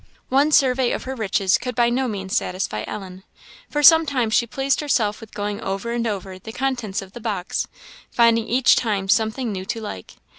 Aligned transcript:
One 0.29 0.51
survey 0.51 0.93
of 0.93 1.03
her 1.03 1.13
riches 1.13 1.59
could 1.59 1.75
by 1.75 1.91
no 1.91 2.07
means 2.07 2.35
satisfy 2.35 2.83
Ellen. 2.87 3.21
For 3.69 3.83
some 3.83 4.07
time 4.07 4.31
she 4.31 4.47
pleased 4.47 4.79
herself 4.79 5.21
with 5.21 5.35
going 5.35 5.61
over 5.61 5.91
and 5.91 6.07
over 6.07 6.39
the 6.39 6.51
contents 6.51 7.03
of 7.03 7.13
the 7.13 7.21
box, 7.21 7.67
finding 8.09 8.47
each 8.47 8.75
time 8.75 9.07
something 9.07 9.51
new 9.51 9.63
to 9.65 9.79
like. 9.79 10.15